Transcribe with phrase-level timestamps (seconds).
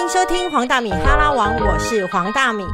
[0.00, 2.64] 迎收听黄大米哈拉王，我是黄大米。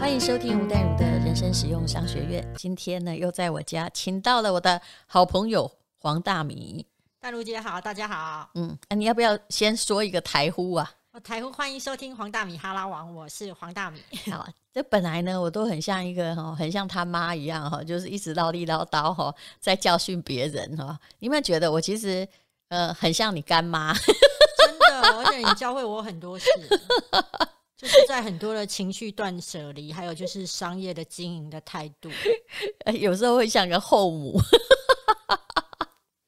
[0.00, 2.42] 欢迎收听吴淡如的人生实用商学院。
[2.56, 6.86] 今天呢，又在我家请到了我的好朋友黄大米。
[7.22, 8.48] 淡如姐好，大家好。
[8.54, 10.90] 嗯，啊，你要不要先说一个台呼啊？
[11.12, 14.00] 我台呼欢迎收听黄大米哈拉王，我是黄大米。
[14.32, 20.98] 好，这本来呢，我都很像一个哈，很像他妈一样哈，就是一直唠里唠叨哈，在教训别人哈。
[21.18, 22.26] 你有没有觉得我其实
[22.70, 23.92] 呃很像你干妈？
[24.64, 26.46] 真的，而且你教会我很多事，
[27.76, 32.08] 就是在很多的情绪断舍离，还有就是商业的经营的态度，
[32.86, 34.40] 呃有时候会像个后母。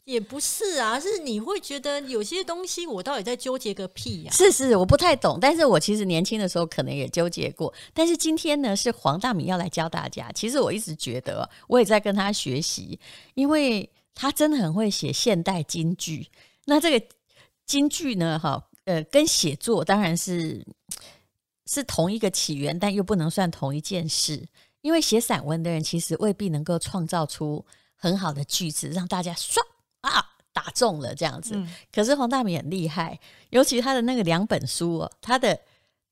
[0.04, 7.72] 也不是啊，是你会觉得有些东西我到底在纠结个屁呀、是是，我不太懂，但是我其实年轻的时候可能也纠结过。
[7.94, 10.30] 但是今天呢，是黄大米要来教大家。
[10.32, 12.98] 其实我一直觉得，我也在跟他学习，
[13.34, 16.28] 因为他真的很会写现代京剧。
[16.64, 17.06] 那这个
[17.64, 20.66] 京剧呢，哈，呃，跟写作当然是
[21.66, 24.44] 是同一个起源，但又不能算同一件事。
[24.80, 29.58] 因为写散文的人其实未必能够创造出很好的句子，让大家唰
[30.02, 31.54] 啊打中了这样子。
[31.56, 33.18] 嗯可是黄大米很厉害，
[33.50, 35.58] 尤其他的那个两本书哦，他的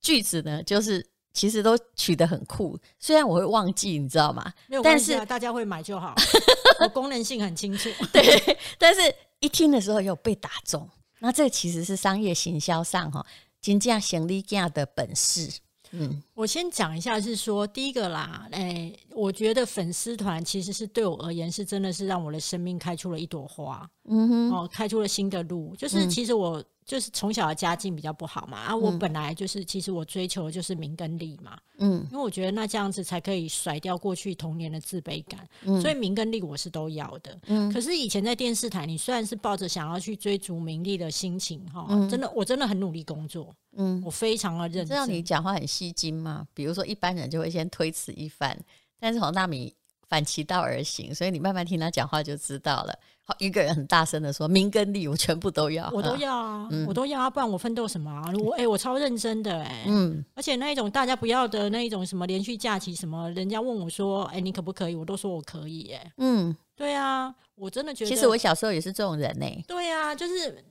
[0.01, 2.79] 句子呢，就是其实都取得很酷。
[2.99, 4.53] 虽然我会忘记，你知道吗？
[4.67, 6.15] 没有但是关系啊，大家会买就好。
[6.81, 7.91] 我功能性很清楚。
[8.13, 9.01] 对，但是
[9.41, 10.89] 一听的时候又被打中。
[11.19, 13.25] 那这其实是商业行销上哈，
[13.61, 15.61] 金价行李价的本事。
[15.93, 25.75] 嗯，我先讲一下，是说第一个啦，哎、我觉得粉丝团其实是对我而言是真的是让我的生命开出了一朵花，嗯哼，哦，开出了新的路。
[25.77, 35.49] 就是其实我就是从小的家境比较不好嘛，啊，我本来就是其实我追求的就是名跟利嘛，嗯因为我觉得那这样子才可以甩掉过去童年的自卑感，
[35.81, 37.39] 所以名跟利我是都要的。
[37.47, 45.15] 嗯可是以前在电视台，你虽然是抱着想要去追逐名利的心情哈，真的我真的很努力工作，嗯，我非常的认知道真。
[45.15, 46.47] 你讲话很吸睛吗？
[46.55, 48.59] 比如说一般人就会先推辞一番，
[48.99, 49.73] 但是黄大米
[50.11, 52.93] 反其道而行，所以你慢慢听他讲话就知道了。
[53.23, 58.25] 好，一个人很大声的说：“名跟利我全部都要。”我都嗯要啊，我都要啊，不然我奋斗什么啊？
[58.43, 64.97] 我哎、我超认真的哎、嗯，而且那一种大家不要的那一种什么连续假期什么，人家问我说，哎、你可不可以？
[64.97, 70.65] 我都说我可以哎、嗯，对啊，我真的觉得，其实我小时候也是这种人呢、对啊，就是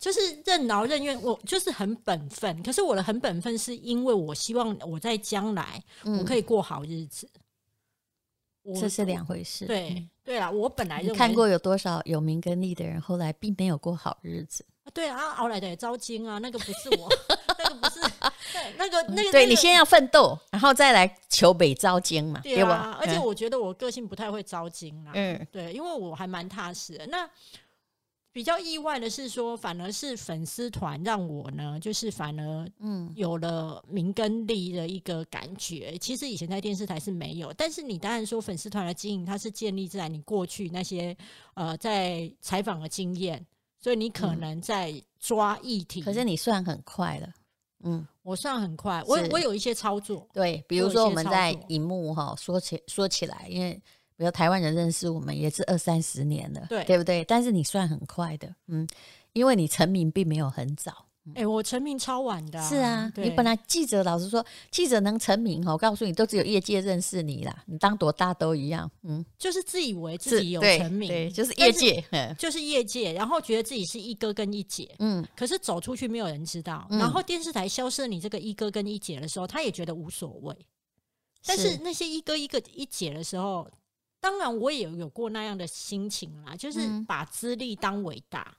[0.00, 2.60] 就是任劳任怨，我就是很本分。
[2.64, 5.80] 可是我的很本分是因为我希望我在将来
[6.18, 7.28] 我可以过好日子。
[8.80, 9.66] 这是两回事。
[9.66, 14.64] 对对啦，我本来认为看过有多少有名跟利的人，后来并没有过好日子？
[14.92, 17.08] 对啊，熬来的也招金啊，那个不是我，
[17.58, 18.00] 那个不是，
[18.52, 27.06] 对，那个那个，那个对你先要奋斗，然后再来求北招金嘛，对啊吧？，而且嗯我觉得我个性不太会招金啦，嗯对，因为我还蛮踏实的。
[27.06, 27.28] 那
[28.32, 33.12] 比较意外的是说，反而是粉丝团让我呢，就是反而嗯。
[33.16, 35.98] 有了名跟利的一个感觉。
[35.98, 41.16] 其实以前在电视台是没有，但是你当然说粉丝团的经营，它是建立在你过去那些
[41.54, 43.44] 呃在采访的经验，
[43.78, 46.00] 所以你可能在抓议题。
[46.02, 47.28] 嗯可是你算很快了，
[47.82, 51.64] 嗯，我算很快，我我有一些操作，对，比如说我们在作。
[51.68, 53.80] 荧幕哈说起说起来，因为
[54.20, 57.24] 比如台湾人认识我们也是二三十年了，对对不对？
[57.24, 58.86] 但是你算很快的，嗯，
[59.32, 61.06] 因为你成名并没有很早。
[61.34, 76.86] 哎、我成名超晚的、是啊，你本来记者，老实说，记者能成名哈，我告诉你，都只有业界认识你啦，你当多大都一样，嗯，就是自以为自己有成名，对，就是业界，嗯就是业界，然后觉得自己是一哥跟一姐，嗯，可是走出去没有人知道。
[76.90, 80.54] 嗯然后电视台消失了你这个一哥跟一姐的时候，他也觉得无所谓。
[81.46, 83.66] 但是那些一哥一个一姐的时候，
[84.20, 87.04] 当然我也有有过那样的心情啦，就是嗯。
[87.06, 88.56] 把资历当伟大。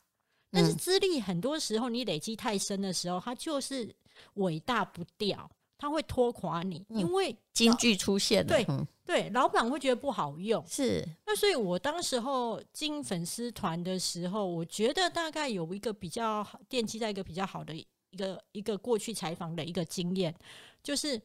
[0.50, 3.94] 但是嗯资历很多时候你累积太深的时候，它就是
[4.34, 7.00] 伟大不掉，它会拖垮你，嗯。
[7.00, 10.66] 因为金句出现了，对嗯，对老板会觉得不好用。
[10.68, 20.36] 是，那所以，我当时候进粉丝团的时候，我觉得大概有一个比较好奠基在一个比较好的一个一个过去采访的一个经验，
[20.84, 21.22] 就是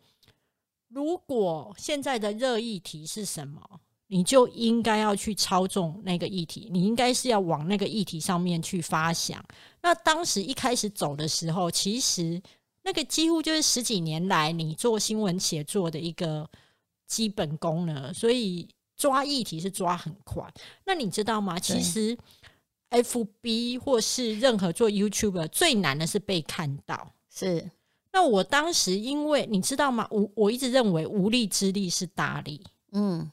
[0.89, 9.45] 如果现在的热议题是什么，你就应该要去操纵那个议题，你应该是要往那个议题上面去发想。
[9.83, 12.41] 那当时一开始走的时候，其实
[12.83, 16.49] 那个几乎就是十几年来你做新闻写作的一个
[17.07, 20.43] 基本功了，所以抓议题是抓很快。
[20.85, 21.59] 那你知道吗？
[21.59, 22.17] 其实
[22.91, 27.13] FB 或是任何做 YouTube 最难的是被看到。
[27.29, 27.69] 是，
[28.13, 30.07] 那我当时因为你知道吗？
[30.11, 32.63] 我我一直认为无力之力是大力。
[32.93, 33.31] 嗯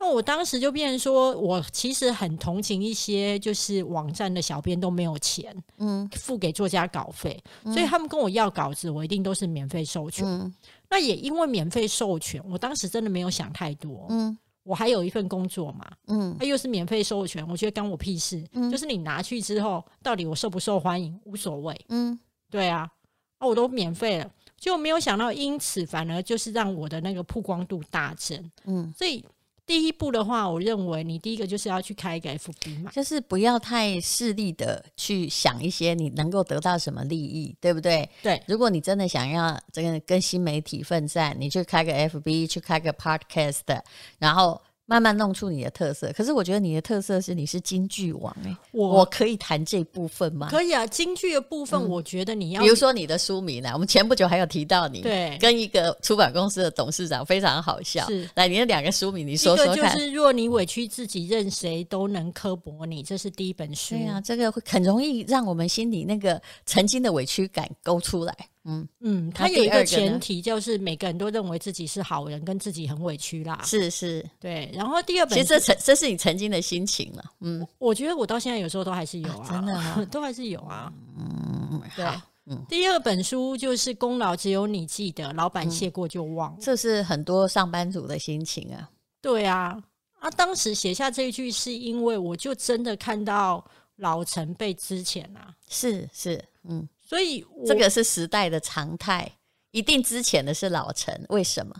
[0.00, 10.26] 那我当时就变成说，我其实很同情一些就是网站的小编都没有钱嗯付给作家稿费，所以他们跟我要稿子，我一定都是免费授权。
[10.26, 10.52] 嗯
[10.92, 14.06] 那也因为免费授权，我当时真的没有想太多。
[14.08, 18.44] 嗯我还有一份工作嘛，嗯它又是免费授权，我觉得干我屁事。
[18.54, 21.78] 嗯就是你拿去之后，到底我受不受欢迎无所谓。
[21.90, 22.18] 嗯
[22.50, 22.90] 对啊，
[23.38, 28.50] 啊我都免费了，就没有想到，因此反而就是让我的那个曝光度大增。
[28.64, 29.24] 嗯，所以
[29.70, 32.90] 第一步的话，我认为你第一个就是要去开一个 FB 嘛。
[32.90, 38.10] 就是不要太势利的去想一些你能够得到什么利益，对不对？
[38.20, 43.80] 对，如果你真的想要这个跟新媒体奋战，你去开个 FB，去开个 Podcast，
[44.18, 46.12] 然后慢慢弄出你的特色。
[46.16, 50.48] 可是我觉得你的特色是你是京剧王哎、我我可以谈这部分吗？
[50.50, 58.04] 可以啊，京剧的部分，我觉得你要比如说你的书名呢，我们前不久还有提到你，对跟一个出版公司的董事长非常好笑。
[58.06, 59.96] 是来，你的两个书名你说说看。
[59.96, 63.94] 是若你委屈自己，任谁都能刻薄你，这是第一本书。
[63.94, 68.36] 对啊，这个会很容易让我们心里那个曾经的委屈感勾出来。
[68.70, 73.60] 嗯，嗯，那它有一个前提，就是每个人都认为自己是好人，跟自己很委屈啦。
[73.64, 77.24] 是是，对，然后第二本其实这书曾这是你曾经的心情了。
[77.40, 80.92] 嗯我觉得我到现在有时候都还是有啊，啊真的吗 都还是有啊。
[81.18, 82.04] 嗯，对，
[82.46, 86.58] 嗯，第二本书就是功劳只有你记得，老板谢过就忘了。
[86.60, 88.88] 这是很多上班族的心情啊。
[89.20, 89.76] 对啊，
[90.20, 93.64] 啊，当时写下这一句是因为我就真的看到
[93.96, 99.28] 老陈被之前啊，是是，嗯，所以我这个是时代的常态，
[99.72, 101.74] 一定之前的是老陈，为什么？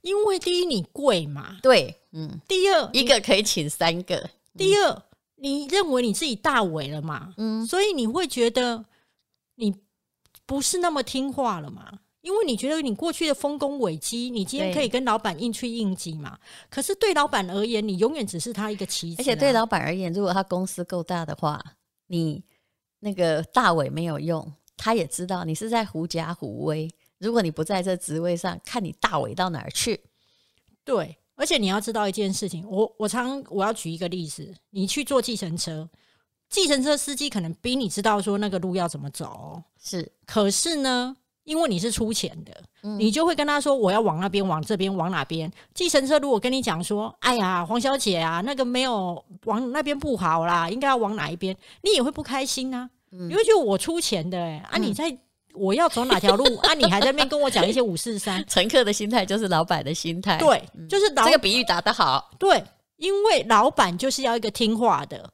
[0.00, 4.28] 因为第一你贵嘛，对，嗯，第二一个可以请三个，
[4.58, 5.02] 第二
[5.36, 7.64] 你认为你自己大伟了嘛，嗯。
[7.64, 8.84] 所以你会觉得
[9.54, 9.72] 你
[10.46, 12.00] 不是那么听话了嘛。
[12.22, 16.36] 因为你觉得你过去的丰功伟绩，你今天可以跟老板硬去应急嘛？
[16.68, 21.64] 可是对老板而言，你永远只是他一个棋子、啊，而且对老板而言，如果他公司够大的话，
[22.08, 22.42] 你
[23.06, 26.90] 那个大伟没有用，他也知道你是在狐假虎威。
[27.18, 30.00] 如果你不在这职位上，看你大伟到哪儿去。
[30.84, 35.88] 对，而且你要知道一件事情，我我常我要举一个例子，你去坐计程车，
[36.50, 42.52] 计程车司机可能比你知道说那个路要怎么走哦，是，可是呢，因为你是出钱的，
[42.82, 45.50] 嗯你就会跟他说我要往那边、往这边、往哪边。
[45.72, 55.16] 计程车如果跟你讲说，哎呀，黄小姐啊，那个没有往那边不好啦，应该要往哪一边，你也会不开心啊，嗯你会觉得我出钱的、欸，啊，你在。
[55.58, 56.74] 我要走哪条路啊？
[56.74, 62.30] 你还在那边跟我讲一些五四三， 乘客的心态就是老板的心态。，对，就是老这个比喻打得好。
[62.38, 62.62] 对，
[62.98, 65.30] 因为老板就是要一个听话的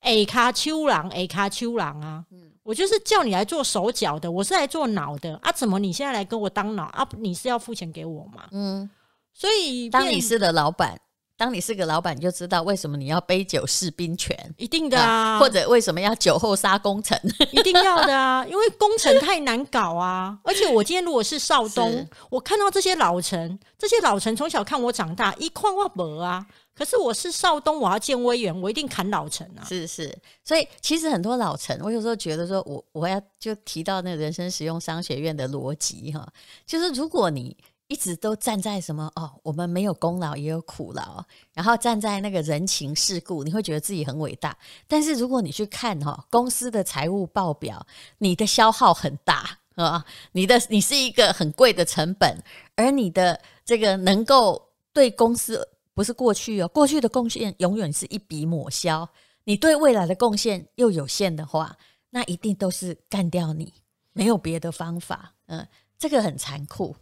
[0.00, 2.24] ，A 卡丘郎，A 卡丘郎啊。
[2.32, 5.52] 嗯我就是叫你来做手脚的，我是来做脑的啊！
[5.52, 7.06] 怎么你现在来跟我当脑啊？
[7.18, 8.48] 你是要付钱给我吗？
[8.52, 8.88] 嗯，
[9.34, 10.98] 所以当你是的老板，
[11.36, 14.34] 当你是个老板，你就知道为什么你要杯酒释兵权。
[14.56, 17.20] 一定的啊，或者为什么要酒后杀功臣？
[17.52, 20.38] 一定要的啊， 因为功臣太难搞啊！
[20.42, 26.46] 而且我今天如果是少东，我看到这些老臣，这些老臣从小看我长大，一块我没啊。
[26.74, 29.64] 可是我是少东，我要见威远，我一定砍老臣啊！
[29.66, 36.26] 是是，所以其实很多老臣，我有时候觉得说我我要就提到那个人生实用商学院的逻辑哈，
[36.66, 37.56] 就是如果你
[37.88, 44.56] 一直都站在什么哦，我们没有功劳也有苦劳，然后站在那个人情世故，你会觉得自己很伟大。
[44.88, 47.86] 但是如果你去看哈、公司的财务报表，
[48.18, 52.42] 你的消耗很大啊，你的你是一个很贵的成本，
[52.74, 59.08] 而你的这个能够对公司不是过去哦，过去的贡献永远是一笔抹消。
[59.44, 61.76] 你对未来的贡献又有限的话，
[62.10, 63.72] 那一定都是干掉你，
[64.12, 65.34] 没有别的方法。
[65.46, 66.96] 嗯，这个很残酷。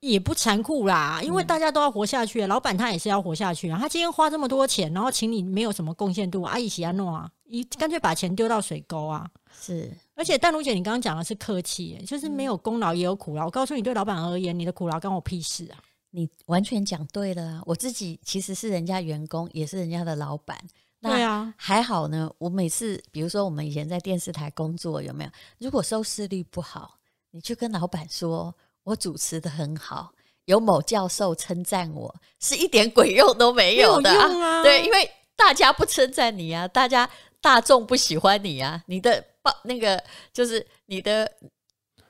[0.00, 3.78] 也不残酷啦，因为嗯大家都要活下去，老板他也是要活下去啊。
[3.78, 9.28] 他今天花这么多钱，然后请你没有什么贡献度，阿姨喜安诺啊，你干脆把钱丢到水沟啊。
[9.60, 13.46] 是，而且淡如姐，你刚刚讲的是客气、欸，就是没有功劳也有苦劳。
[13.46, 15.78] 我告诉你，对老板而言，你的苦劳关我屁事啊！
[16.10, 17.62] 你完全讲对了啊！
[17.66, 20.56] 我自己其实是人家员工，也是人家的老板。
[21.00, 22.30] 那对啊，还好呢。
[22.38, 25.30] 我每次，比如说我们以前在电视台工作，有没有？
[25.58, 26.98] 如果收视率不好，
[27.32, 28.54] 你去跟老板说，
[28.88, 30.12] 我主持的很好，
[30.46, 37.08] 有某教授称赞我，是一点鬼用都没有的啊对，因为大家不称赞你啊，大家
[37.42, 40.02] 大众不喜欢你啊，你的报那个
[40.32, 41.30] 就是你的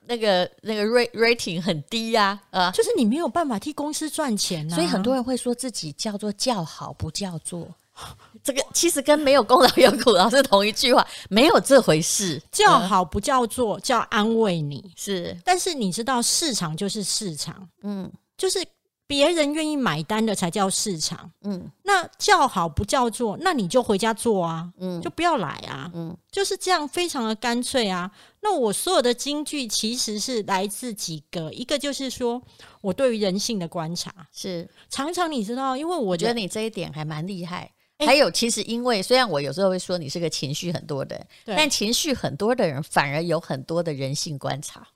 [0.06, 4.74] 那个那个 rate rating 很低呀、啊，就是你没有办法替公司赚钱啊。
[4.76, 7.68] 所以很多人会说自己叫做叫好不叫座。
[8.44, 12.40] 这个其实跟没有功劳有苦劳是同一句话，没有这回事。
[12.50, 14.92] 叫好不叫做，叫安慰你。
[14.96, 18.64] 是，但是你知道，市场就是市场，嗯就是
[19.06, 21.30] 别人愿意买单的才叫市场。
[21.42, 28.10] 嗯那叫好不叫做，那你就回家做啊，嗯就不要来啊，嗯就是这样，非常的干脆啊。
[28.40, 32.40] 那我所有的金句其实是来自几个，一个就是说
[32.80, 34.68] 我对于人性的观察，是。
[34.88, 37.70] 常常你知道，因为我觉得你这一点还蛮厉害。
[37.98, 44.86] 哎还有，其实因为虽然我有时候会说你是个情绪很多的人，但情绪很多的人反而有很多的人性观察。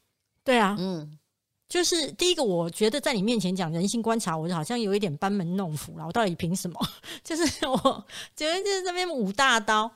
[0.45, 1.19] 对啊，嗯，
[1.69, 6.07] 就是第一个，我觉得在你面前讲人性观察，我好像有一点班门弄斧了。
[6.07, 6.81] 我到底凭什么？
[7.25, 8.05] 就是我
[8.37, 9.91] 觉得就是这边舞大刀，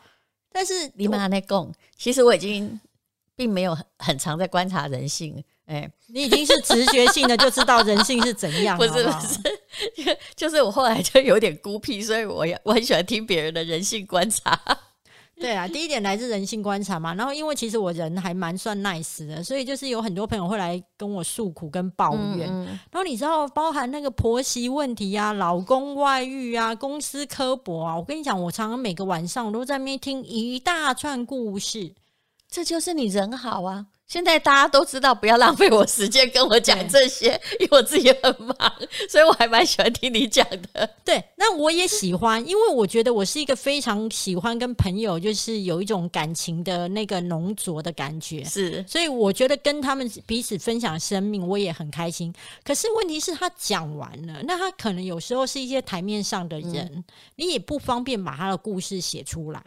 [0.51, 2.81] 但是你们还在供，其实我已经
[3.35, 5.43] 并没有很很常在观察人性。
[5.66, 14.58] 哎，你已经是直觉性的就知道人性是怎样，不是不是，就是我后来就有点孤僻，所以我也我很喜欢听别人的人性观察。
[15.38, 22.49] 对啊，第一点来自人性观察嘛，然后因为其实我人还蛮算 nice 的，所以就是有很多朋友会来跟我诉苦跟抱怨。
[22.49, 31.92] 嗯然后你知道，包含那个婆媳问题啊、老公外遇啊、公司刻薄啊，我跟你讲，我常常每个晚上我都在那边听一大串故事。
[32.49, 33.85] 这就是你人好啊！
[34.07, 38.57] 现在大家都知道不要浪费我时间跟我讲这些， 因为我自己很忙，
[39.11, 40.89] 所以我还蛮喜欢听你讲的。
[41.05, 48.45] 对，那我也喜欢，因为我觉得我是一个非常喜欢跟朋友就是有一种感情的那个浓浊的感觉。
[48.45, 52.33] 是，所以我觉得跟他们彼此分享生命，我也很开心。
[52.63, 59.61] 可是问题是，他讲完了，那他可能有时候是一些台面上的人，你也不方便把他的故事写出来，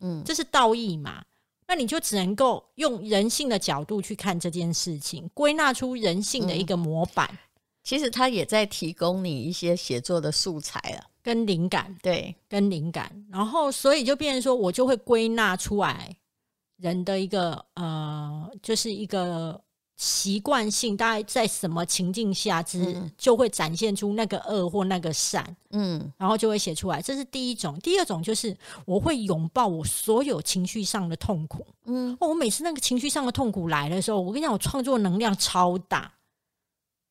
[0.00, 1.22] 嗯，这是道义嘛？
[1.68, 7.38] 那你就只能够用人性的角度去看这件事情，归纳出人性的一个模板
[7.82, 11.04] 其实他也在提供你一些写作的素材了。
[11.22, 11.96] 跟灵感。
[12.02, 16.16] 对，跟灵感，然后所以就变成说，我就会归纳出来
[16.76, 19.60] 人的一个呃，就是一个
[19.96, 27.00] 习惯性，大概在什么情境下之、嗯就会展现出那个恶或那个善，嗯然后就会写出来。
[27.00, 31.66] 这是第一种，第二种就是我会拥抱我所有情绪上的痛苦。
[31.86, 36.12] 嗯哦，我每次那个情绪上的痛苦来的时候，我跟你讲，我创作能量超大。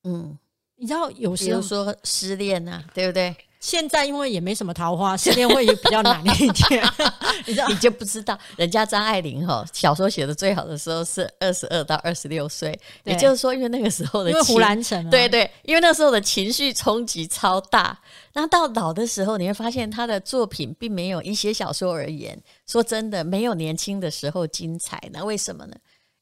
[0.04, 0.38] 嗯，
[0.76, 3.36] 你知道，有比时候如说失恋啊，对不对？
[3.66, 6.84] 现在因为也没什么桃花， 失恋会比较难一点。
[7.48, 17.98] 你知道，你就不知道，人家张爱玲哈小说写的最好的时候是二十二到二十六岁，也就是说，因为那个时候的因为情胡兰成、啊，对对，因为那时候的情绪冲击超大。
[18.34, 25.02] 那到老的时候，你会发现他的作品并没有以写小说而言，说真的，没有年轻的时候精彩。
[25.12, 25.76] 那为什么呢？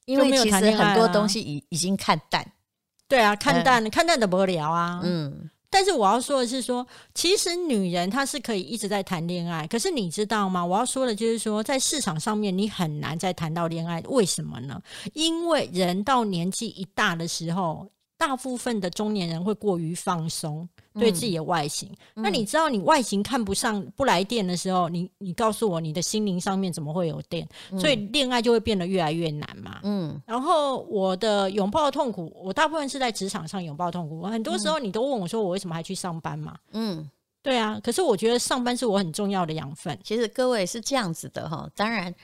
[0.06, 2.46] 因为其实很多东西已已经看淡。
[3.06, 5.00] 对啊，看淡、看淡的不了啊。
[5.02, 10.64] 嗯但是我要说的是说，其实女人她是可以一直在谈恋爱，可是你知道吗？
[10.64, 14.80] 我要说的就是说，在市场上面你很难再谈到恋爱，为什么呢？
[15.14, 20.68] 因为人到年纪一大的时候，大部分的中年人会过于放松。
[20.96, 27.44] 对自己的外形，那你知道你外形看不上不来电的时候，你你告诉我你的心灵上面怎么会有电？
[27.76, 29.80] 所以恋爱就会变得越来越难嘛。
[29.82, 34.22] 嗯然后我的拥抱痛苦，我大部分是在职场上拥抱痛苦。
[34.22, 36.56] 很多时候你都问我说，我为什么还去上班嘛？
[36.70, 37.10] 嗯，
[37.42, 39.98] 对啊，可是我觉得上班是我很重要的养分。
[40.04, 41.68] 其实各位是这样子的哈。
[41.74, 42.14] 当然，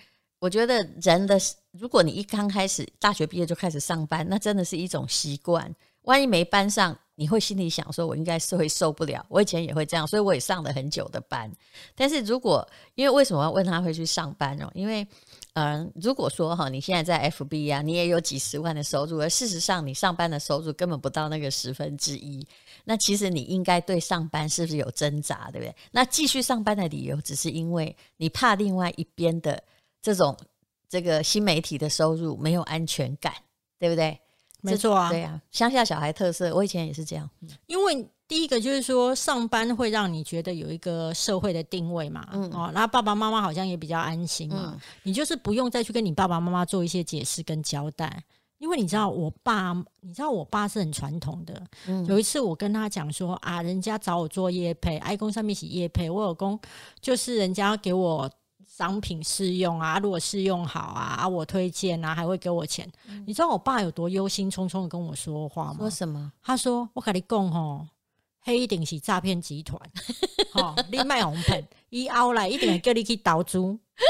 [0.40, 1.38] 我觉得人的，
[1.70, 5.72] 如果你一刚开始大学毕业就开始上班，那真的是一种习惯。
[6.04, 9.24] 万一没班上，你会心里想说，我应该是会受不了。
[9.28, 11.52] 我以前也会这样，所以我也上了很久的班。
[11.94, 14.70] 但是如果因为为什么要问他会去上班哦？
[14.74, 15.06] 因为
[15.54, 22.46] 嗯、如果说哈，你现在在 FB 啊，你也有几十万的收入，而事实上你上班的收入根本不到那个十分之一。
[22.84, 25.76] 那其实你应该对上班是不是有挣扎，对不对？
[25.90, 29.62] 那继续上班的理由，只是因为你怕另外一边的
[30.02, 30.36] 这种
[30.88, 33.32] 这个新媒体的收入没有安全感，
[33.78, 34.18] 对不对？
[34.62, 37.28] 没错啊，对啊，乡下小孩特色，我以前也是这样。
[37.66, 48.22] 因为第一个就是说上班会让你觉得有一个社会的定位嘛，嗯哦，那爸爸妈妈好像也比较安心嘛，你就是不用再去跟你爸爸妈妈做一些解释跟交代。
[48.58, 51.66] 因为你知道，我爸，你知道我爸是很传统的。
[51.86, 56.60] 嗯有一次我跟他讲说啊，人家找我做业配，爱公上面写业配，我有公
[57.00, 58.30] 就是人家给我
[58.80, 62.90] 商品试用啊，如果试用好啊，啊我推荐啊，还会给我钱。
[63.26, 65.76] 你知道我爸有多忧心忡忡的跟我说话吗？
[65.80, 66.32] 说什么？
[66.42, 67.86] 他说：“我跟你讲吼，
[68.40, 69.78] 黑一定是诈骗集团，
[70.54, 73.58] 吼、你卖红盆，伊后来一定会叫你去投资，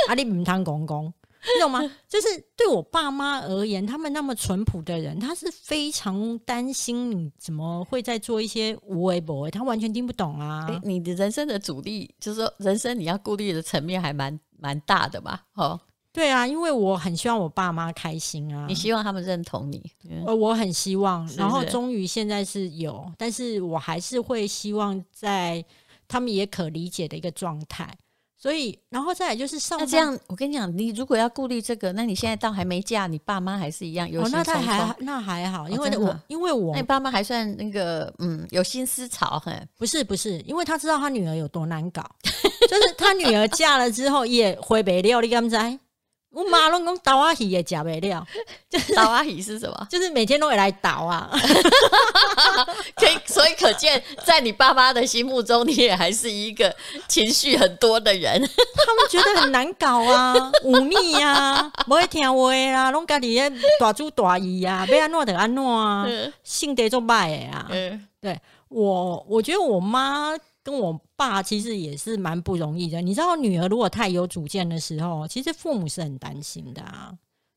[0.08, 1.14] 啊，你唔通讲讲。
[1.42, 1.80] 你懂吗？
[2.06, 10.66] 就是对我爸妈而言，他们那么淳朴的人，他是非常担心你怎么会在做一些无为不为，他完全听不懂啊。
[10.68, 15.42] 诶你的人生的阻力，就是说人生你要顾虑的层面还蛮蛮大的吧。
[15.54, 15.80] 哦，
[16.12, 18.75] 对啊，因为我很希望我爸妈开心啊你。
[18.75, 25.64] 希望他们认同你，嗯呃，我很希望，是然后终于现在是有，但是我还是会希望在
[26.06, 27.97] 他们也可理解的一个状态。
[28.42, 34.97] 所以，然后再来就是上班那这样，我跟你讲，你如果要顾虑这个，那你现在到还没嫁，你爸妈还是一样忧哦，心忡那他还。
[35.00, 45.56] 那还好，因为我因为我那你爸妈还算那个，嗯，有心思潮，很不是不是，因为他知道他女儿有多难搞， 就是他女儿嫁了之后也回不了，你敢知？
[46.32, 48.26] 我妈拢讲倒啊鱼也夹不了，
[48.94, 49.87] 倒阿姨是什么？
[49.90, 51.28] 就是每天都会来倒啊。
[52.94, 56.75] 可以，所以可见，在你爸妈的心目中，你也还是一个
[57.08, 58.40] 情绪很多的人。
[58.40, 60.34] 他们觉得很难搞啊，
[60.64, 67.66] 忤逆呀，不会听话啦，拢家己咧大主大姨啊，要安怎就安怎啊，嗯性格做歹的啊。
[67.70, 68.08] 嗯，
[68.68, 70.32] 我我觉得我妈
[70.62, 73.00] 跟我爸其实也是蛮不容易的。
[73.00, 77.12] 你知道，女儿如果太有主见的时候，其实父母是很担心的啊。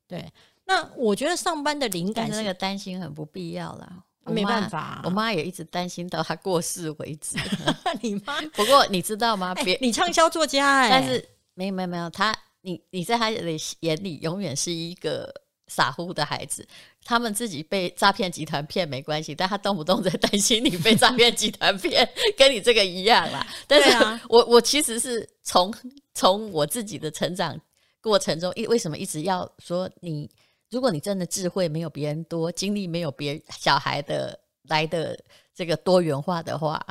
[0.08, 0.32] 对，
[0.66, 4.04] 那我觉得上班的灵感那个担心很不必要啦。
[4.26, 7.38] 没办法啊我妈也一直担心到她过世为止。
[8.02, 9.54] 你妈，不过你知道吗？
[9.56, 13.42] 别，你畅销作家哎、但是没有没有没有，她你你在她的
[13.82, 15.30] 眼里永远是一个
[15.74, 16.68] 傻乎的孩子。
[17.04, 23.46] 他们自己被诈骗集团骗没关系，但他动不动在担心你被诈骗集团骗，跟你这个一样啦。
[23.68, 23.90] 但是
[24.30, 25.74] 我我其实是从
[26.14, 27.60] 从我自己的成长
[28.00, 30.30] 过程中，一为什么一直要说你，
[30.70, 34.40] 如果你真的智慧没有别人多，经历没有别小孩的
[34.70, 35.20] 来的
[35.54, 36.82] 这个多元化的话，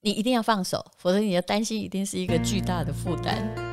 [0.00, 3.71] 你一定要放手，否则你的担心一定是一个巨大的负担。